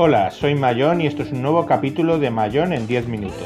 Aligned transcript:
Hola, 0.00 0.30
soy 0.30 0.54
Mayón 0.54 1.00
y 1.00 1.08
esto 1.08 1.24
es 1.24 1.32
un 1.32 1.42
nuevo 1.42 1.66
capítulo 1.66 2.20
de 2.20 2.30
Mayón 2.30 2.72
en 2.72 2.86
10 2.86 3.08
minutos. 3.08 3.42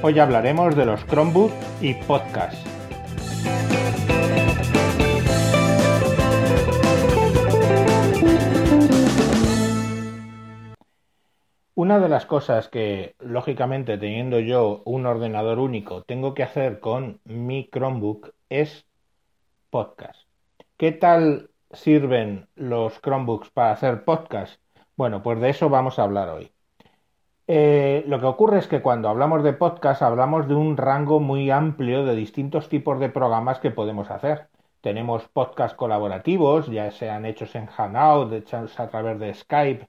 Hoy 0.00 0.18
hablaremos 0.18 0.74
de 0.74 0.86
los 0.86 1.04
Chromebook 1.04 1.52
y 1.82 1.92
podcast. 1.92 2.66
Una 11.74 12.00
de 12.00 12.08
las 12.08 12.24
cosas 12.24 12.68
que, 12.68 13.14
lógicamente, 13.18 13.98
teniendo 13.98 14.40
yo 14.40 14.80
un 14.86 15.04
ordenador 15.04 15.58
único, 15.58 16.02
tengo 16.02 16.32
que 16.32 16.44
hacer 16.44 16.80
con 16.80 17.20
mi 17.26 17.68
Chromebook 17.70 18.32
es 18.48 18.86
podcast. 19.74 20.28
¿Qué 20.76 20.92
tal 20.92 21.50
sirven 21.72 22.46
los 22.54 23.00
Chromebooks 23.00 23.50
para 23.50 23.72
hacer 23.72 24.04
podcast? 24.04 24.60
Bueno, 24.96 25.20
pues 25.20 25.40
de 25.40 25.50
eso 25.50 25.68
vamos 25.68 25.98
a 25.98 26.04
hablar 26.04 26.28
hoy. 26.28 26.52
Eh, 27.48 28.04
lo 28.06 28.20
que 28.20 28.26
ocurre 28.26 28.60
es 28.60 28.68
que 28.68 28.82
cuando 28.82 29.08
hablamos 29.08 29.42
de 29.42 29.52
podcast 29.52 30.00
hablamos 30.00 30.46
de 30.46 30.54
un 30.54 30.76
rango 30.76 31.18
muy 31.18 31.50
amplio 31.50 32.04
de 32.04 32.14
distintos 32.14 32.68
tipos 32.68 33.00
de 33.00 33.08
programas 33.08 33.58
que 33.58 33.72
podemos 33.72 34.12
hacer. 34.12 34.46
Tenemos 34.80 35.26
podcast 35.26 35.74
colaborativos, 35.74 36.68
ya 36.68 36.92
sean 36.92 37.26
hechos 37.26 37.56
en 37.56 37.66
Hangout, 37.66 38.32
hechos 38.32 38.78
a 38.78 38.88
través 38.88 39.18
de 39.18 39.34
Skype, 39.34 39.88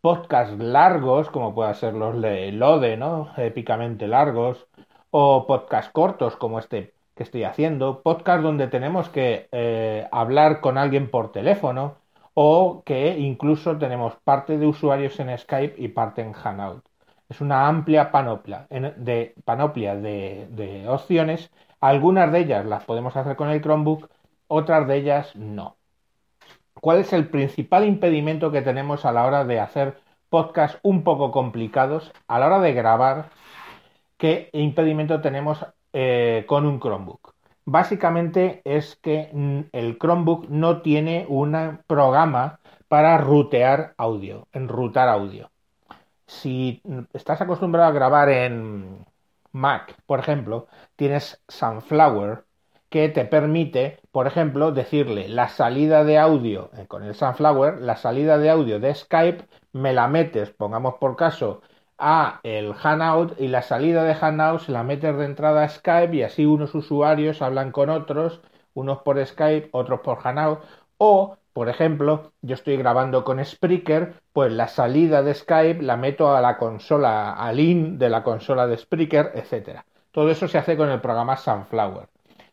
podcasts 0.00 0.58
largos, 0.58 1.30
como 1.30 1.54
puedan 1.54 1.76
ser 1.76 1.94
los 1.94 2.20
de 2.20 2.50
Lode, 2.50 2.96
¿no? 2.96 3.30
Épicamente 3.36 4.08
largos, 4.08 4.66
o 5.12 5.46
podcasts 5.46 5.92
cortos, 5.92 6.34
como 6.34 6.58
este 6.58 6.93
que 7.14 7.22
estoy 7.22 7.44
haciendo, 7.44 8.02
podcast 8.02 8.42
donde 8.42 8.68
tenemos 8.68 9.08
que 9.08 9.48
eh, 9.52 10.08
hablar 10.12 10.60
con 10.60 10.78
alguien 10.78 11.10
por 11.10 11.32
teléfono, 11.32 11.96
o 12.34 12.82
que 12.84 13.18
incluso 13.18 13.78
tenemos 13.78 14.16
parte 14.24 14.58
de 14.58 14.66
usuarios 14.66 15.18
en 15.20 15.36
Skype 15.38 15.80
y 15.80 15.88
parte 15.88 16.22
en 16.22 16.32
Hangout. 16.32 16.84
Es 17.28 17.40
una 17.40 17.68
amplia 17.68 18.10
panoplia 18.10 18.66
de, 18.70 19.34
panoplia 19.44 19.94
de, 19.96 20.48
de 20.50 20.88
opciones. 20.88 21.50
Algunas 21.80 22.30
de 22.32 22.40
ellas 22.40 22.66
las 22.66 22.84
podemos 22.84 23.16
hacer 23.16 23.36
con 23.36 23.50
el 23.50 23.62
Chromebook, 23.62 24.10
otras 24.48 24.86
de 24.88 24.96
ellas 24.96 25.34
no. 25.36 25.76
¿Cuál 26.80 26.98
es 26.98 27.12
el 27.12 27.28
principal 27.28 27.84
impedimento 27.86 28.50
que 28.50 28.62
tenemos 28.62 29.04
a 29.04 29.12
la 29.12 29.24
hora 29.26 29.44
de 29.44 29.60
hacer 29.60 30.00
podcasts 30.28 30.78
un 30.82 31.04
poco 31.04 31.30
complicados, 31.30 32.12
a 32.28 32.38
la 32.38 32.46
hora 32.46 32.60
de 32.60 32.74
grabar? 32.74 33.30
¿Qué 34.18 34.50
impedimento 34.52 35.20
tenemos 35.20 35.64
eh, 35.94 36.44
con 36.46 36.66
un 36.66 36.78
Chromebook? 36.80 37.32
Básicamente 37.64 38.60
es 38.64 38.96
que 38.96 39.30
mm, 39.32 39.60
el 39.72 39.98
Chromebook 39.98 40.48
no 40.50 40.82
tiene 40.82 41.24
un 41.28 41.80
programa 41.86 42.60
para 42.88 43.16
rutear 43.18 43.94
audio, 43.96 44.46
enrutar 44.52 45.08
audio. 45.08 45.50
Si 46.26 46.82
estás 47.12 47.40
acostumbrado 47.40 47.88
a 47.88 47.92
grabar 47.92 48.28
en 48.28 49.06
Mac, 49.52 49.96
por 50.06 50.20
ejemplo, 50.20 50.66
tienes 50.96 51.42
Sunflower, 51.48 52.44
que 52.90 53.08
te 53.08 53.24
permite, 53.24 53.98
por 54.12 54.26
ejemplo, 54.26 54.70
decirle 54.72 55.28
la 55.28 55.48
salida 55.48 56.04
de 56.04 56.18
audio 56.18 56.70
eh, 56.76 56.86
con 56.86 57.02
el 57.02 57.14
Sunflower, 57.14 57.80
la 57.80 57.96
salida 57.96 58.38
de 58.38 58.50
audio 58.50 58.78
de 58.78 58.94
Skype, 58.94 59.46
me 59.72 59.92
la 59.92 60.06
metes, 60.06 60.50
pongamos 60.50 60.94
por 61.00 61.16
caso, 61.16 61.62
a 61.98 62.40
el 62.42 62.74
Hangout 62.74 63.40
y 63.40 63.48
la 63.48 63.62
salida 63.62 64.04
de 64.04 64.14
Hangout 64.14 64.60
se 64.62 64.72
la 64.72 64.82
metes 64.82 65.16
de 65.16 65.24
entrada 65.24 65.62
a 65.64 65.68
Skype 65.68 66.14
y 66.16 66.22
así 66.22 66.44
unos 66.46 66.74
usuarios 66.74 67.42
hablan 67.42 67.72
con 67.72 67.90
otros, 67.90 68.40
unos 68.74 68.98
por 69.02 69.24
Skype, 69.24 69.68
otros 69.72 70.00
por 70.00 70.18
Hangout, 70.18 70.60
o, 70.98 71.36
por 71.52 71.68
ejemplo, 71.68 72.32
yo 72.42 72.54
estoy 72.54 72.76
grabando 72.76 73.24
con 73.24 73.44
Spreaker, 73.44 74.14
pues 74.32 74.52
la 74.52 74.68
salida 74.68 75.22
de 75.22 75.34
Skype 75.34 75.82
la 75.82 75.96
meto 75.96 76.34
a 76.34 76.40
la 76.40 76.56
consola, 76.58 77.32
al 77.34 77.60
in 77.60 77.98
de 77.98 78.08
la 78.10 78.22
consola 78.22 78.66
de 78.66 78.76
Spreaker, 78.78 79.32
etcétera. 79.34 79.86
Todo 80.10 80.30
eso 80.30 80.48
se 80.48 80.58
hace 80.58 80.76
con 80.76 80.90
el 80.90 81.00
programa 81.00 81.36
Sunflower. 81.36 82.08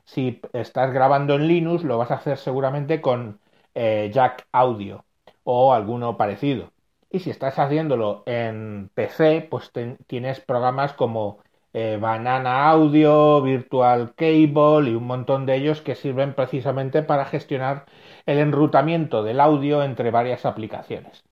Si 0.06 0.42
estás 0.54 0.94
grabando 0.94 1.36
en 1.36 1.48
Linux, 1.48 1.84
lo 1.84 1.98
vas 1.98 2.12
a 2.12 2.16
hacer 2.16 2.38
seguramente 2.38 3.02
con 3.02 3.40
eh, 3.74 4.10
Jack 4.14 4.48
Audio 4.52 5.06
o 5.44 5.74
alguno 5.74 6.18
parecido. 6.18 6.72
Y 7.12 7.20
si 7.20 7.30
estás 7.30 7.60
haciéndolo 7.60 8.24
en 8.26 8.90
PC, 8.94 9.48
pues 9.50 9.72
tienes 10.08 10.40
programas 10.40 10.94
como 10.94 11.40
eh, 11.74 11.98
Banana 12.00 12.70
Audio, 12.70 13.42
Virtual 13.42 14.14
Cable 14.16 14.90
y 14.90 14.96
un 14.96 15.06
montón 15.06 15.46
de 15.46 15.56
ellos 15.56 15.82
que 15.82 15.96
sirven 15.96 16.34
precisamente 16.36 17.04
para 17.04 17.26
gestionar 17.26 17.86
el 18.26 18.40
enrutamiento 18.40 19.24
del 19.24 19.40
audio 19.42 19.84
entre 19.84 20.12
varias 20.12 20.46
aplicaciones. 20.46 21.24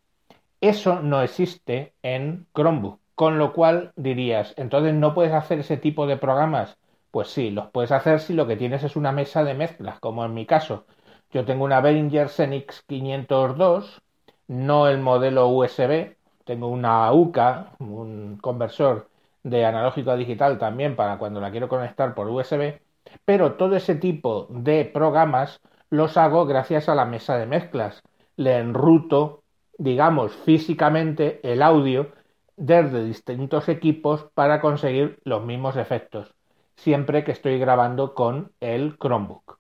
Eso 0.61 1.01
no 1.01 1.21
existe 1.21 1.93
en 2.03 2.47
Chromebook, 2.53 2.99
con 3.15 3.37
lo 3.37 3.53
cual 3.53 3.93
dirías, 3.95 4.53
entonces 4.57 4.93
no 4.93 5.13
puedes 5.13 5.33
hacer 5.33 5.59
ese 5.59 5.77
tipo 5.77 6.07
de 6.07 6.17
programas 6.17 6.77
pues 7.11 7.29
sí, 7.29 7.49
los 7.51 7.69
puedes 7.71 7.91
hacer 7.91 8.19
si 8.19 8.33
lo 8.33 8.47
que 8.47 8.55
tienes 8.55 8.83
es 8.83 8.95
una 8.95 9.11
mesa 9.11 9.43
de 9.43 9.53
mezclas, 9.55 9.99
como 9.99 10.25
en 10.25 10.33
mi 10.33 10.45
caso. 10.45 10.85
Yo 11.31 11.45
tengo 11.45 11.63
una 11.65 11.81
Behringer 11.81 12.29
Xenix 12.29 12.83
502, 12.87 14.01
no 14.49 14.87
el 14.89 14.99
modelo 14.99 15.47
USB, 15.47 16.17
tengo 16.45 16.67
una 16.67 17.11
UCA, 17.13 17.73
un 17.79 18.37
conversor 18.41 19.09
de 19.43 19.65
analógico 19.65 20.11
a 20.11 20.17
digital 20.17 20.57
también 20.59 20.95
para 20.97 21.17
cuando 21.17 21.39
la 21.41 21.51
quiero 21.51 21.69
conectar 21.69 22.13
por 22.15 22.27
USB, 22.29 22.81
pero 23.25 23.53
todo 23.55 23.75
ese 23.77 23.95
tipo 23.95 24.47
de 24.49 24.85
programas 24.85 25.61
los 25.89 26.17
hago 26.17 26.45
gracias 26.45 26.89
a 26.89 26.95
la 26.95 27.05
mesa 27.05 27.37
de 27.37 27.45
mezclas. 27.45 28.03
Le 28.35 28.57
enruto, 28.59 29.43
digamos, 29.77 30.33
físicamente 30.33 31.39
el 31.43 31.61
audio 31.61 32.11
desde 32.57 33.03
distintos 33.05 33.69
equipos 33.69 34.25
para 34.33 34.61
conseguir 34.61 35.19
los 35.23 35.43
mismos 35.45 35.77
efectos 35.77 36.35
siempre 36.75 37.23
que 37.25 37.31
estoy 37.33 37.59
grabando 37.59 38.13
con 38.13 38.53
el 38.61 38.97
Chromebook. 38.97 39.58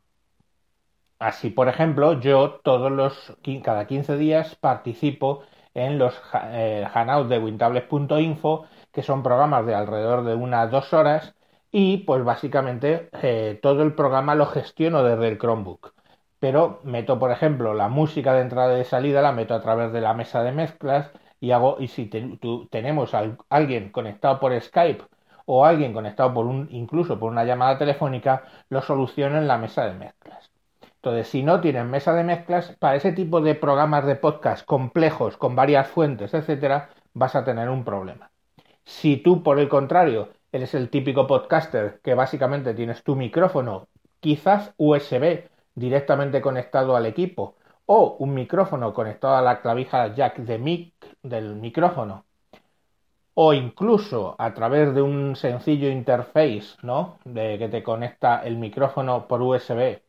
Así, 1.19 1.49
por 1.49 1.67
ejemplo, 1.67 2.19
yo 2.19 2.61
todos 2.63 2.91
los 2.91 3.37
cada 3.63 3.87
15 3.87 4.15
días 4.17 4.55
participo 4.55 5.43
en 5.73 5.97
los 5.99 6.19
eh, 6.33 6.87
de 7.27 7.39
wintables.info, 7.39 8.65
que 8.91 9.03
son 9.03 9.21
programas 9.23 9.65
de 9.65 9.75
alrededor 9.75 10.23
de 10.23 10.35
unas 10.35 10.71
dos 10.71 10.93
horas, 10.93 11.35
y 11.71 11.97
pues 11.99 12.23
básicamente 12.23 13.09
eh, 13.21 13.59
todo 13.61 13.83
el 13.83 13.93
programa 13.95 14.33
lo 14.35 14.45
gestiono 14.45 15.03
desde 15.03 15.27
el 15.27 15.37
Chromebook. 15.37 15.93
Pero 16.39 16.79
meto, 16.83 17.19
por 17.19 17.31
ejemplo, 17.31 17.73
la 17.73 17.89
música 17.89 18.33
de 18.33 18.41
entrada 18.41 18.73
y 18.75 18.77
de 18.77 18.85
salida, 18.85 19.21
la 19.21 19.33
meto 19.33 19.53
a 19.53 19.61
través 19.61 19.91
de 19.91 20.01
la 20.01 20.13
mesa 20.13 20.41
de 20.43 20.53
mezclas 20.53 21.11
y 21.41 21.51
hago, 21.51 21.77
y 21.79 21.87
si 21.89 22.09
tenemos 22.71 23.13
a 23.13 23.35
alguien 23.49 23.91
conectado 23.91 24.39
por 24.39 24.59
Skype 24.59 25.03
o 25.45 25.65
alguien 25.65 25.91
conectado 25.93 26.33
por 26.33 26.45
un, 26.45 26.67
incluso 26.71 27.19
por 27.19 27.31
una 27.31 27.43
llamada 27.43 27.77
telefónica, 27.77 28.43
lo 28.69 28.81
soluciona 28.81 29.37
en 29.39 29.47
la 29.47 29.57
mesa 29.57 29.85
de 29.85 29.93
mezclas. 29.95 30.49
Entonces, 31.01 31.29
si 31.29 31.43
no 31.43 31.61
tienen 31.61 31.89
mesa 31.89 32.13
de 32.13 32.25
mezclas, 32.25 32.75
para 32.77 32.95
ese 32.97 33.13
tipo 33.13 33.39
de 33.39 33.55
programas 33.55 34.05
de 34.05 34.17
podcast 34.17 34.65
complejos, 34.65 35.37
con 35.37 35.55
varias 35.55 35.87
fuentes, 35.87 36.33
etcétera, 36.33 36.89
vas 37.13 37.35
a 37.35 37.45
tener 37.45 37.69
un 37.69 37.85
problema. 37.85 38.31
Si 38.83 39.17
tú, 39.17 39.41
por 39.41 39.59
el 39.59 39.69
contrario, 39.69 40.29
eres 40.51 40.73
el 40.75 40.89
típico 40.89 41.25
podcaster 41.25 42.01
que 42.03 42.15
básicamente 42.15 42.73
tienes 42.73 43.03
tu 43.03 43.15
micrófono, 43.15 43.87
quizás 44.19 44.73
USB 44.77 45.49
directamente 45.73 46.41
conectado 46.41 46.95
al 46.97 47.05
equipo, 47.05 47.55
o 47.85 48.17
un 48.19 48.33
micrófono 48.33 48.93
conectado 48.93 49.35
a 49.35 49.41
la 49.41 49.61
clavija 49.61 50.13
jack 50.13 50.39
de 50.39 50.57
mic 50.59 50.93
del 51.23 51.55
micrófono, 51.55 52.25
o 53.35 53.53
incluso 53.53 54.35
a 54.37 54.53
través 54.53 54.93
de 54.93 55.01
un 55.01 55.35
sencillo 55.37 55.89
interface, 55.89 56.75
¿no? 56.83 57.19
De 57.23 57.57
que 57.57 57.69
te 57.69 57.83
conecta 57.83 58.43
el 58.43 58.57
micrófono 58.57 59.27
por 59.27 59.41
USB, 59.41 60.01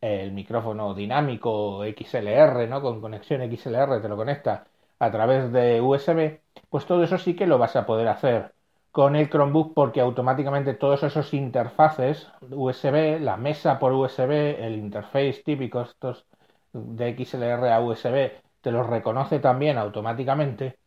el 0.00 0.32
micrófono 0.32 0.94
dinámico 0.94 1.82
XLR, 1.84 2.66
¿no? 2.68 2.80
Con 2.80 3.00
conexión 3.00 3.42
XLR 3.42 4.00
te 4.00 4.08
lo 4.08 4.16
conecta 4.16 4.64
a 4.98 5.10
través 5.10 5.52
de 5.52 5.80
USB, 5.80 6.40
pues 6.68 6.86
todo 6.86 7.02
eso 7.04 7.18
sí 7.18 7.34
que 7.34 7.46
lo 7.46 7.58
vas 7.58 7.76
a 7.76 7.86
poder 7.86 8.08
hacer 8.08 8.52
con 8.92 9.14
el 9.16 9.30
Chromebook 9.30 9.72
porque 9.74 10.00
automáticamente 10.00 10.74
todos 10.74 11.02
esos 11.02 11.32
interfaces 11.32 12.28
USB, 12.50 13.20
la 13.20 13.36
mesa 13.36 13.78
por 13.78 13.92
USB, 13.92 14.64
el 14.64 14.74
interface 14.74 15.42
típico 15.44 15.80
estos 15.82 16.26
de 16.72 17.14
XLR 17.16 17.72
a 17.72 17.80
USB, 17.80 18.32
te 18.60 18.70
los 18.70 18.86
reconoce 18.86 19.38
también 19.38 19.78
automáticamente 19.78 20.78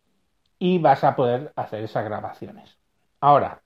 y 0.60 0.80
vas 0.80 1.04
a 1.04 1.16
poder 1.16 1.52
hacer 1.56 1.84
esas 1.84 2.06
grabaciones. 2.06 2.78
Ahora, 3.20 3.62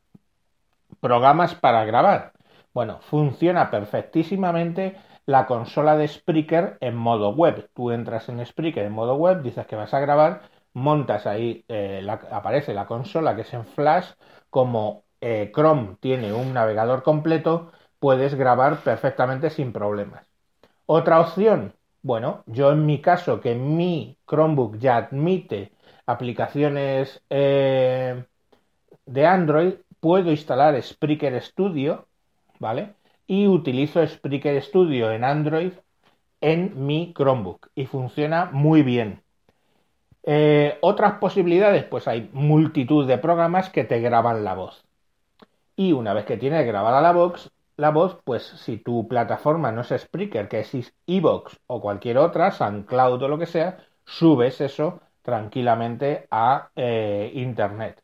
programas 0.99 1.55
para 1.55 1.83
grabar. 1.85 2.33
Bueno, 2.73 2.99
funciona 3.01 3.71
perfectísimamente 3.71 4.95
la 5.27 5.45
consola 5.45 5.97
de 5.97 6.07
Spreaker 6.07 6.77
en 6.81 6.95
modo 6.95 7.31
web. 7.35 7.69
Tú 7.75 7.91
entras 7.91 8.29
en 8.29 8.44
Spreaker 8.45 8.85
en 8.85 8.94
modo 8.94 9.15
web, 9.15 9.44
dices 9.44 9.68
que 9.68 9.75
vas 9.75 9.94
a 9.94 10.00
grabar, 10.00 10.44
montas 10.74 11.27
ahí, 11.27 11.65
eh, 11.68 12.06
aparece 12.31 12.74
la 12.74 12.88
consola 12.88 13.35
que 13.35 13.41
es 13.44 13.53
en 13.53 13.65
Flash, 13.65 14.12
como 14.50 15.03
eh, 15.21 15.51
Chrome 15.53 15.97
tiene 16.00 16.33
un 16.33 16.53
navegador 16.53 17.03
completo, 17.03 17.71
puedes 18.00 18.35
grabar 18.35 18.83
perfectamente 18.83 19.50
sin 19.51 19.74
problemas. 19.74 20.27
Otra 20.85 21.21
opción, 21.21 21.73
bueno, 22.01 22.44
yo 22.47 22.71
en 22.71 22.85
mi 22.85 23.01
caso, 23.01 23.41
que 23.41 23.56
mi 23.56 24.18
Chromebook 24.27 24.77
ya 24.80 24.97
admite 24.97 25.73
aplicaciones 26.06 27.21
eh, 27.30 28.25
de 29.06 29.25
Android, 29.25 29.73
puedo 30.00 30.31
instalar 30.31 30.81
Spreaker 30.81 31.41
Studio, 31.41 32.07
¿vale? 32.59 32.95
Y 33.27 33.47
utilizo 33.47 34.06
Spreaker 34.06 34.62
Studio 34.63 35.12
en 35.12 35.24
Android 35.24 35.74
en 36.41 36.85
mi 36.85 37.13
Chromebook 37.13 37.69
y 37.75 37.85
funciona 37.85 38.50
muy 38.51 38.83
bien. 38.83 39.21
Eh, 40.24 40.77
otras 40.81 41.19
posibilidades, 41.19 41.83
pues 41.85 42.07
hay 42.07 42.29
multitud 42.33 43.07
de 43.07 43.18
programas 43.18 43.69
que 43.69 43.83
te 43.83 44.00
graban 44.00 44.44
la 44.44 44.56
voz. 44.56 44.85
Y 45.75 45.94
una 45.94 46.13
vez 46.13 46.25
que 46.25 46.38
tienes 46.38 46.65
grabada 46.65 47.01
la 47.01 47.13
voz, 47.13 47.51
la 47.77 47.91
voz, 47.91 48.18
pues 48.24 48.44
si 48.44 48.77
tu 48.77 49.07
plataforma 49.07 49.71
no 49.71 49.81
es 49.81 49.89
Spreaker, 49.89 50.47
que 50.50 50.62
es 50.62 50.94
Evox 51.06 51.59
o 51.68 51.80
cualquier 51.80 52.18
otra, 52.18 52.51
SoundCloud 52.51 53.21
o 53.21 53.27
lo 53.27 53.38
que 53.38 53.45
sea, 53.45 53.77
subes 54.06 54.62
eso 54.62 55.01
tranquilamente 55.21 56.27
a 56.31 56.69
eh, 56.75 57.31
Internet. 57.35 58.01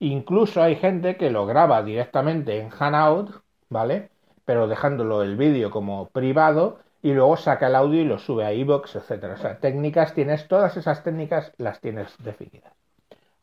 Incluso 0.00 0.62
hay 0.62 0.76
gente 0.76 1.16
que 1.16 1.30
lo 1.30 1.46
graba 1.46 1.82
directamente 1.82 2.58
en 2.58 2.70
Hanout, 2.78 3.30
¿vale? 3.68 4.09
Pero 4.50 4.66
dejándolo 4.66 5.22
el 5.22 5.36
vídeo 5.36 5.70
como 5.70 6.08
privado 6.08 6.80
y 7.02 7.12
luego 7.12 7.36
saca 7.36 7.68
el 7.68 7.76
audio 7.76 8.00
y 8.00 8.04
lo 8.04 8.18
sube 8.18 8.44
a 8.44 8.52
iBox, 8.52 8.96
etcétera. 8.96 9.34
O 9.34 9.36
sea, 9.36 9.60
técnicas 9.60 10.12
tienes, 10.12 10.48
todas 10.48 10.76
esas 10.76 11.04
técnicas 11.04 11.52
las 11.56 11.80
tienes 11.80 12.12
definidas. 12.18 12.72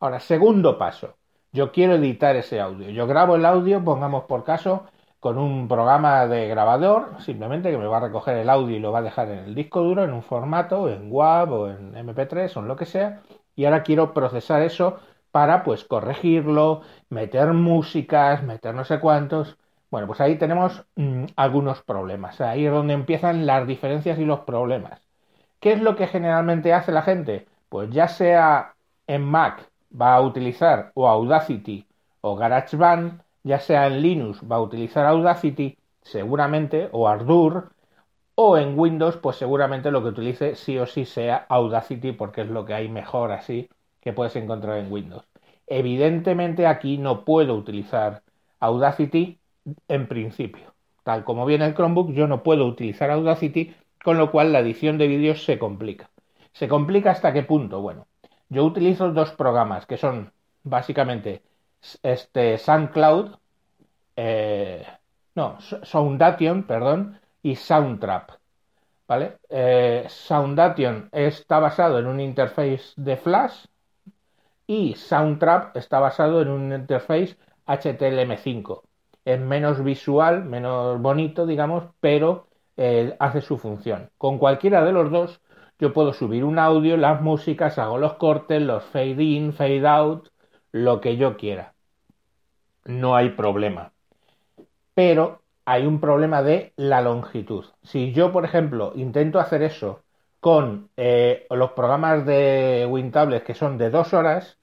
Ahora, 0.02 0.20
segundo 0.20 0.78
paso. 0.78 1.16
Yo 1.54 1.72
quiero 1.72 1.96
editar 1.96 2.36
ese 2.36 2.60
audio. 2.60 2.90
Yo 2.90 3.08
grabo 3.08 3.38
el 3.38 3.46
audio, 3.46 3.82
pongamos 3.82 4.26
por 4.26 4.44
caso, 4.44 4.84
con 5.22 5.38
un 5.38 5.70
programa 5.70 6.28
de 6.28 6.50
grabador, 6.50 7.22
simplemente 7.22 7.72
que 7.72 7.78
me 7.78 7.88
va 7.88 8.00
a 8.00 8.02
recoger 8.02 8.36
el 8.36 8.50
audio 8.50 8.76
y 8.76 8.80
lo 8.80 8.92
va 8.92 9.00
a 9.00 9.04
dejar 9.04 9.30
en 9.30 9.40
el 9.40 9.56
disco 9.56 9.82
duro 9.84 10.04
en 10.04 10.12
un 10.12 10.24
formato, 10.24 10.90
en 10.90 11.10
WAV 11.10 11.54
o 11.54 11.70
en 11.70 11.94
MP3 11.94 12.58
o 12.58 12.60
en 12.60 12.68
lo 12.68 12.76
que 12.76 12.86
sea. 12.86 13.22
Y 13.56 13.64
ahora 13.64 13.84
quiero 13.84 14.14
procesar 14.14 14.62
eso 14.62 15.00
para 15.32 15.64
pues 15.64 15.86
corregirlo, 15.86 16.82
meter 17.10 17.54
músicas, 17.54 18.44
meter 18.44 18.76
no 18.76 18.84
sé 18.84 19.00
cuántos. 19.00 19.58
Bueno, 19.90 20.08
pues 20.08 20.20
ahí 20.22 20.38
tenemos 20.38 20.86
mm, 20.96 21.26
algunos 21.36 21.82
problemas. 21.82 22.42
Ahí 22.42 22.66
es 22.66 22.72
donde 22.72 22.94
empiezan 22.94 23.46
las 23.46 23.68
diferencias 23.68 24.20
y 24.20 24.26
los 24.26 24.42
problemas. 24.42 25.02
¿Qué 25.60 25.74
es 25.74 25.82
lo 25.82 25.96
que 25.96 26.08
generalmente 26.08 26.74
hace 26.74 26.92
la 26.92 27.02
gente? 27.04 27.48
Pues 27.70 27.90
ya 27.92 28.08
sea 28.08 28.76
en 29.08 29.24
Mac 29.24 29.70
va 30.00 30.16
a 30.16 30.22
utilizar 30.22 30.92
o 30.96 31.08
Audacity 31.08 31.86
o 32.22 32.36
GarageBand, 32.36 33.22
ya 33.44 33.60
sea 33.60 33.88
en 33.88 34.02
Linux 34.02 34.42
va 34.50 34.58
a 34.58 34.62
utilizar 34.62 35.06
Audacity, 35.06 35.78
seguramente, 36.02 36.90
o 36.92 37.08
Ardour, 37.08 37.72
o 38.36 38.58
en 38.58 38.78
Windows, 38.80 39.18
pues 39.18 39.38
seguramente 39.38 39.92
lo 39.92 40.02
que 40.04 40.10
utilice 40.10 40.56
sí 40.56 40.78
o 40.78 40.86
sí 40.86 41.06
sea 41.06 41.46
Audacity, 41.50 42.12
porque 42.12 42.42
es 42.42 42.50
lo 42.50 42.66
que 42.66 42.74
hay 42.74 42.90
mejor 42.90 43.32
así 43.32 43.70
que 44.02 44.14
puedes 44.14 44.36
encontrar 44.36 44.78
en 44.78 44.92
Windows. 44.92 45.26
Evidentemente 45.68 46.68
aquí 46.68 46.98
no 46.98 47.26
puedo 47.26 47.56
utilizar 47.56 48.24
Audacity 48.60 49.40
en 49.88 50.08
principio. 50.08 50.74
Tal 51.04 51.24
como 51.24 51.46
viene 51.46 51.66
el 51.66 51.74
Chromebook, 51.74 52.12
yo 52.12 52.28
no 52.28 52.44
puedo 52.44 52.66
utilizar 52.66 53.12
Audacity, 53.12 53.76
con 54.04 54.18
lo 54.18 54.32
cual 54.32 54.52
la 54.52 54.60
edición 54.60 54.98
de 54.98 55.08
vídeos 55.08 55.44
se 55.44 55.58
complica. 55.58 56.10
¿Se 56.54 56.68
complica 56.68 57.12
hasta 57.12 57.34
qué 57.34 57.44
punto? 57.44 57.82
Bueno, 57.82 58.08
yo 58.50 58.64
utilizo 58.66 59.12
dos 59.12 59.32
programas 59.32 59.86
que 59.86 59.98
son 59.98 60.32
básicamente 60.64 61.44
este 62.04 62.58
SoundCloud, 62.58 63.38
eh, 64.16 64.86
no, 65.36 65.58
Soundation, 65.62 66.64
perdón, 66.64 67.20
y 67.44 67.56
Soundtrap. 67.56 68.32
¿Vale? 69.08 69.38
Eh, 69.50 70.06
Soundation 70.10 71.10
está 71.14 71.60
basado 71.60 72.00
en 72.00 72.08
un 72.08 72.20
interface 72.20 72.92
de 72.98 73.16
Flash 73.16 73.66
y 74.66 74.96
Soundtrap 74.96 75.78
está 75.78 76.00
basado 76.00 76.42
en 76.42 76.50
un 76.50 76.74
interface 76.74 77.38
HTML5 77.66 78.87
es 79.28 79.42
menos 79.42 79.84
visual, 79.84 80.46
menos 80.46 81.02
bonito, 81.02 81.46
digamos, 81.46 81.84
pero 82.00 82.48
eh, 82.78 83.14
hace 83.20 83.42
su 83.42 83.58
función. 83.58 84.10
Con 84.18 84.38
cualquiera 84.38 84.86
de 84.86 84.94
los 84.94 85.12
dos 85.12 85.42
yo 85.80 85.92
puedo 85.92 86.14
subir 86.14 86.46
un 86.46 86.58
audio, 86.58 86.96
las 86.96 87.22
músicas, 87.22 87.78
hago 87.78 87.98
los 87.98 88.14
cortes, 88.14 88.62
los 88.62 88.86
fade 88.86 89.22
in, 89.22 89.52
fade 89.52 89.86
out, 89.86 90.30
lo 90.72 91.02
que 91.02 91.18
yo 91.18 91.36
quiera. 91.36 91.74
No 92.86 93.18
hay 93.18 93.32
problema. 93.32 93.92
Pero 94.94 95.42
hay 95.66 95.86
un 95.86 96.00
problema 96.00 96.42
de 96.42 96.72
la 96.78 97.02
longitud. 97.02 97.66
Si 97.84 98.14
yo, 98.14 98.32
por 98.32 98.46
ejemplo, 98.46 98.94
intento 98.96 99.40
hacer 99.40 99.62
eso 99.62 100.04
con 100.40 100.90
eh, 100.96 101.46
los 101.50 101.72
programas 101.72 102.26
de 102.26 102.88
WinTablet 102.90 103.44
que 103.44 103.54
son 103.56 103.78
de 103.78 103.90
dos 103.90 104.14
horas, 104.14 104.58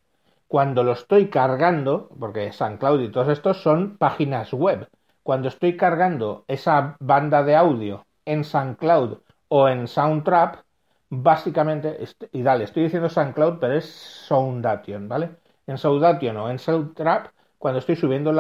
cuando 0.49 0.82
lo 0.85 0.93
estoy 0.93 1.29
cargando, 1.31 2.08
porque 2.19 2.52
SoundCloud 2.52 3.00
y 3.00 3.11
todos 3.11 3.29
estos 3.29 3.62
son 3.62 3.96
páginas 3.99 4.52
web, 4.52 4.88
cuando 5.23 5.49
estoy 5.49 5.76
cargando 5.76 6.44
esa 6.49 6.96
banda 7.00 7.43
de 7.43 7.56
audio 7.56 8.06
en 8.25 8.44
SoundCloud 8.44 9.19
o 9.49 9.69
en 9.69 9.88
Soundtrap, 9.88 10.64
básicamente, 11.11 11.99
y 12.32 12.43
dale, 12.43 12.64
estoy 12.64 12.85
diciendo 12.85 13.08
SoundCloud, 13.08 13.58
pero 13.58 13.75
es 13.75 13.87
Soundation, 13.87 15.08
¿vale? 15.08 15.31
En 15.67 15.79
Soundation 15.79 16.37
o 16.37 16.50
en 16.50 16.58
Soundtrap, 16.58 17.29
cuando 17.58 17.79
estoy 17.81 17.96
subiendo 17.96 18.31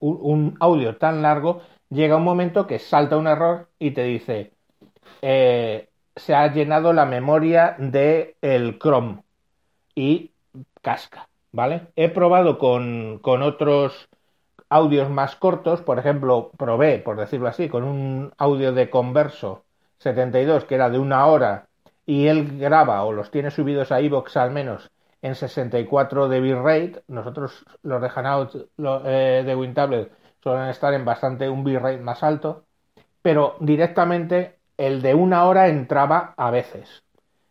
un, 0.00 0.56
audio 0.60 0.96
tan 0.96 1.22
largo, 1.22 1.62
llega 1.88 2.16
un 2.16 2.24
momento 2.24 2.66
que 2.66 2.78
salta 2.78 3.16
un 3.16 3.28
error 3.28 3.68
y 3.78 3.92
te 3.92 4.04
dice, 4.04 4.54
eh, 5.22 5.88
se 6.16 6.34
ha 6.34 6.52
llenado 6.52 6.92
la 6.92 7.06
memoria 7.06 7.76
del 7.78 8.36
el 8.42 8.78
Chrome 8.78 9.22
y 9.94 10.32
casca, 10.82 11.28
¿vale? 11.52 11.88
He 11.96 12.08
probado 12.08 12.58
con, 12.58 13.18
con 13.20 13.42
otros 13.42 14.08
audios 14.68 15.10
más 15.10 15.36
cortos, 15.36 15.82
por 15.82 15.98
ejemplo, 15.98 16.52
probé, 16.56 16.98
por 16.98 17.16
decirlo 17.18 17.48
así, 17.48 17.68
con 17.68 17.84
un 17.84 18.32
audio 18.38 18.72
de 18.72 18.90
Converso 18.90 19.64
72 19.98 20.64
que 20.64 20.76
era 20.76 20.90
de 20.90 20.98
una 20.98 21.26
hora 21.26 21.68
y 22.06 22.26
él 22.28 22.58
graba 22.58 23.04
o 23.04 23.12
los 23.12 23.30
tiene 23.30 23.50
subidos 23.50 23.92
a 23.92 24.00
iVoox 24.00 24.36
al 24.36 24.50
menos 24.50 24.90
en 25.22 25.34
64 25.34 26.28
de 26.28 26.40
bitrate, 26.40 27.02
nosotros 27.08 27.64
los 27.82 28.00
de 28.00 28.10
Hanout 28.14 28.54
eh, 29.04 29.42
de 29.44 29.54
WinTablet 29.56 30.10
suelen 30.42 30.68
estar 30.68 30.94
en 30.94 31.04
bastante 31.04 31.48
un 31.48 31.62
bitrate 31.64 31.98
más 31.98 32.22
alto, 32.22 32.64
pero 33.22 33.56
directamente 33.60 34.58
el 34.78 35.02
de 35.02 35.14
una 35.14 35.44
hora 35.44 35.68
entraba 35.68 36.34
a 36.36 36.50
veces. 36.50 37.02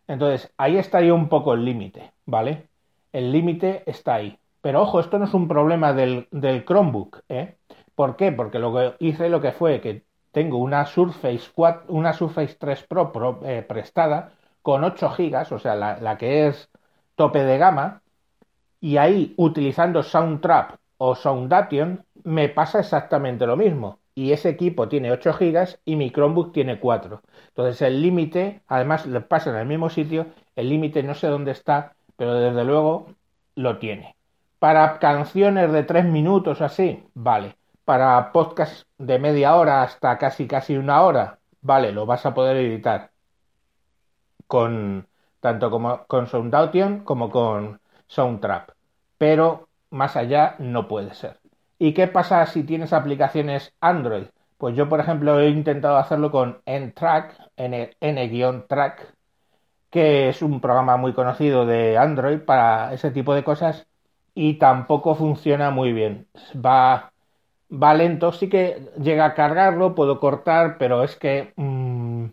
Entonces, 0.09 0.51
ahí 0.57 0.77
estaría 0.77 1.13
un 1.13 1.29
poco 1.29 1.53
el 1.53 1.63
límite, 1.63 2.13
¿vale? 2.25 2.67
El 3.13 3.31
límite 3.31 3.83
está 3.85 4.15
ahí. 4.15 4.39
Pero 4.61 4.81
ojo, 4.81 4.99
esto 4.99 5.19
no 5.19 5.25
es 5.25 5.33
un 5.35 5.47
problema 5.47 5.93
del, 5.93 6.27
Chromebook, 6.65 7.21
¿eh? 7.29 7.57
¿Por 7.95 8.15
qué? 8.15 8.31
Porque 8.31 8.57
lo 8.57 8.73
que 8.73 8.95
hice 9.05 9.29
lo 9.29 9.39
que 9.39 9.51
fue 9.51 9.81
que 9.81 10.03
tengo 10.31 10.57
una 10.57 10.85
Surface 10.87 11.51
4, 11.53 11.93
una 11.93 12.13
Surface 12.13 12.55
3 12.59 12.83
Pro, 12.87 13.39
eh, 13.43 13.61
prestada 13.61 14.33
con 14.63 14.83
8 14.83 15.13
GB, 15.15 15.53
o 15.53 15.59
sea, 15.59 15.75
la, 15.75 15.99
la 15.99 16.17
que 16.17 16.47
es 16.47 16.69
tope 17.15 17.43
de 17.43 17.57
gama, 17.59 18.01
y 18.81 18.97
ahí 18.97 19.35
utilizando 19.37 20.01
Soundtrap 20.01 20.77
o 20.97 21.15
Soundation 21.15 22.03
me 22.23 22.49
pasa 22.49 22.79
exactamente 22.79 23.45
lo 23.45 23.57
mismo 23.57 23.99
y 24.19 24.33
ese 24.33 24.49
equipo 24.49 24.89
tiene 24.89 25.13
8 25.13 25.31
GB 25.39 25.79
y 25.85 25.95
mi 25.95 26.11
Chromebook 26.11 26.51
tiene 26.51 26.77
4. 26.81 27.21
Entonces 27.47 27.81
el 27.81 28.01
límite, 28.01 28.61
además 28.67 29.07
pasa 29.29 29.51
en 29.51 29.55
el 29.55 29.65
mismo 29.65 29.89
sitio, 29.89 30.25
el 30.57 30.67
límite 30.67 31.03
no 31.03 31.15
sé 31.15 31.27
dónde 31.27 31.51
está, 31.51 31.95
pero 32.17 32.33
desde 32.33 32.65
luego 32.65 33.07
lo 33.55 33.77
tiene. 33.79 34.17
Para 34.59 34.99
canciones 34.99 35.71
de 35.71 35.83
3 35.83 36.03
minutos 36.03 36.59
así, 36.59 37.01
vale. 37.13 37.55
Para 37.85 38.33
podcast 38.33 38.85
de 38.97 39.19
media 39.19 39.55
hora 39.55 39.83
hasta 39.83 40.17
casi 40.17 40.47
casi 40.47 40.75
una 40.75 41.01
hora, 41.01 41.39
vale, 41.61 41.93
lo 41.93 42.05
vas 42.05 42.25
a 42.25 42.33
poder 42.33 42.57
editar 42.57 43.11
con 44.47 45.07
tanto 45.39 45.71
como 45.71 46.05
con 46.07 46.27
Soundaution 46.27 47.05
como 47.05 47.29
con 47.29 47.79
Soundtrap. 48.07 48.71
Pero 49.17 49.69
más 49.91 50.17
allá 50.17 50.55
no 50.59 50.89
puede 50.89 51.13
ser. 51.13 51.38
¿Y 51.79 51.93
qué 51.93 52.07
pasa 52.07 52.45
si 52.45 52.63
tienes 52.63 52.93
aplicaciones 52.93 53.73
Android? 53.79 54.25
Pues 54.57 54.75
yo, 54.75 54.89
por 54.89 54.99
ejemplo, 54.99 55.39
he 55.39 55.49
intentado 55.49 55.97
hacerlo 55.97 56.29
con 56.31 56.61
N-Track, 56.65 57.51
N-Track, 57.57 59.13
que 59.89 60.29
es 60.29 60.41
un 60.41 60.61
programa 60.61 60.97
muy 60.97 61.13
conocido 61.13 61.65
de 61.65 61.97
Android 61.97 62.39
para 62.41 62.93
ese 62.93 63.11
tipo 63.11 63.33
de 63.33 63.43
cosas 63.43 63.87
y 64.35 64.55
tampoco 64.55 65.15
funciona 65.15 65.71
muy 65.71 65.93
bien. 65.93 66.27
Va, 66.55 67.11
lento, 67.95 68.31
sí 68.33 68.49
que 68.49 68.89
llega 69.01 69.25
a 69.25 69.33
cargarlo, 69.35 69.95
puedo 69.95 70.19
cortar, 70.19 70.77
pero 70.77 71.03
es 71.03 71.15
que 71.15 71.53
mm, 71.55 72.25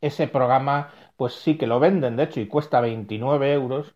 ese 0.00 0.28
programa, 0.28 0.92
pues 1.16 1.34
sí 1.34 1.56
que 1.58 1.66
lo 1.66 1.80
venden, 1.80 2.16
de 2.16 2.24
hecho, 2.24 2.40
y 2.40 2.48
cuesta 2.48 2.80
29 2.80 3.52
euros 3.52 3.94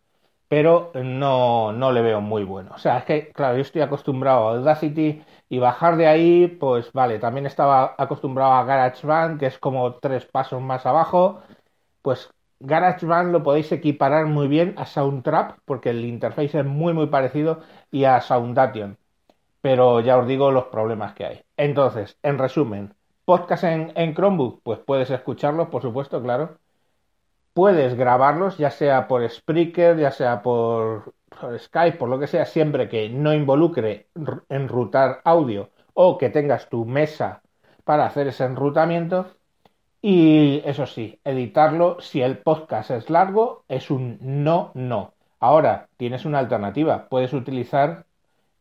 pero 0.48 0.90
no, 0.94 1.72
no 1.72 1.92
le 1.92 2.00
veo 2.02 2.20
muy 2.20 2.44
bueno. 2.44 2.70
O 2.74 2.78
sea, 2.78 2.98
es 2.98 3.04
que, 3.04 3.32
claro, 3.32 3.56
yo 3.56 3.62
estoy 3.62 3.82
acostumbrado 3.82 4.48
a 4.48 4.52
Audacity 4.56 5.22
y 5.48 5.58
bajar 5.58 5.96
de 5.96 6.06
ahí, 6.06 6.46
pues 6.48 6.92
vale, 6.92 7.18
también 7.18 7.46
estaba 7.46 7.94
acostumbrado 7.98 8.52
a 8.52 8.64
GarageBand, 8.64 9.38
que 9.38 9.46
es 9.46 9.58
como 9.58 9.94
tres 9.96 10.24
pasos 10.26 10.62
más 10.62 10.86
abajo, 10.86 11.42
pues 12.02 12.30
GarageBand 12.60 13.32
lo 13.32 13.42
podéis 13.42 13.72
equiparar 13.72 14.26
muy 14.26 14.48
bien 14.48 14.74
a 14.78 14.86
Soundtrap, 14.86 15.58
porque 15.64 15.90
el 15.90 16.04
interface 16.04 16.60
es 16.60 16.64
muy 16.66 16.92
muy 16.94 17.06
parecido, 17.08 17.60
y 17.90 18.04
a 18.04 18.20
Soundation. 18.20 18.98
Pero 19.60 20.00
ya 20.00 20.18
os 20.18 20.26
digo 20.28 20.50
los 20.52 20.66
problemas 20.66 21.14
que 21.14 21.26
hay. 21.26 21.42
Entonces, 21.56 22.18
en 22.22 22.38
resumen, 22.38 22.94
podcast 23.24 23.64
en, 23.64 23.92
en 23.96 24.14
Chromebook, 24.14 24.62
pues 24.62 24.80
puedes 24.80 25.10
escucharlos, 25.10 25.68
por 25.68 25.82
supuesto, 25.82 26.22
claro 26.22 26.58
puedes 27.54 27.94
grabarlos, 27.94 28.58
ya 28.58 28.70
sea 28.70 29.08
por 29.08 29.28
Spreaker, 29.28 29.98
ya 29.98 30.10
sea 30.10 30.42
por, 30.42 31.14
Skype, 31.58 31.98
por 31.98 32.08
lo 32.08 32.18
que 32.18 32.26
sea, 32.26 32.44
siempre 32.44 32.88
que 32.88 33.08
no 33.08 33.34
involucre 33.34 34.08
enrutar 34.48 35.20
audio 35.24 35.70
o 35.94 36.18
que 36.18 36.30
tengas 36.30 36.68
tu 36.68 36.84
mesa 36.84 37.42
para 37.84 38.06
hacer 38.06 38.28
ese 38.28 38.44
enrutamiento. 38.44 39.26
Y 40.00 40.62
eso 40.64 40.86
sí, 40.86 41.20
editarlo 41.24 42.00
si 42.00 42.22
el 42.22 42.38
podcast 42.38 42.90
es 42.92 43.10
largo 43.10 43.64
es 43.68 43.90
un 43.90 44.18
no, 44.20 44.70
no. 44.74 45.14
Ahora 45.40 45.88
tienes 45.96 46.24
una 46.24 46.38
alternativa, 46.38 47.08
puedes 47.08 47.32
utilizar 47.32 48.06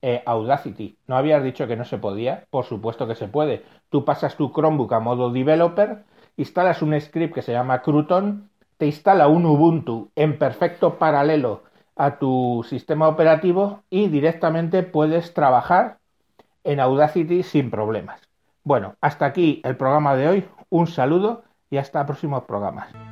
eh, 0.01 0.23
Audacity. 0.25 0.97
¿No 1.07 1.17
habías 1.17 1.43
dicho 1.43 1.67
que 1.67 1.75
no 1.75 1.85
se 1.85 1.97
podía? 1.97 2.45
Por 2.49 2.65
supuesto 2.65 3.07
que 3.07 3.15
se 3.15 3.27
puede. 3.27 3.63
Tú 3.89 4.05
pasas 4.05 4.35
tu 4.35 4.51
Chromebook 4.51 4.93
a 4.93 4.99
modo 4.99 5.31
developer, 5.31 6.05
instalas 6.37 6.81
un 6.81 6.99
script 6.99 7.35
que 7.35 7.41
se 7.41 7.51
llama 7.51 7.81
Crouton 7.81 8.49
te 8.77 8.85
instala 8.85 9.27
un 9.27 9.45
Ubuntu 9.45 10.11
en 10.15 10.37
perfecto 10.37 10.97
paralelo 10.97 11.63
a 11.95 12.19
tu 12.19 12.65
sistema 12.67 13.07
operativo 13.07 13.83
y 13.89 14.07
directamente 14.07 14.83
puedes 14.83 15.33
trabajar 15.33 15.97
en 16.63 16.79
Audacity 16.79 17.43
sin 17.43 17.71
problemas. 17.71 18.21
Bueno, 18.63 18.95
hasta 19.01 19.25
aquí 19.25 19.61
el 19.63 19.77
programa 19.77 20.15
de 20.15 20.27
hoy. 20.27 20.45
Un 20.69 20.87
saludo 20.87 21.43
y 21.69 21.77
hasta 21.77 22.05
próximos 22.05 22.43
programas. 22.43 23.06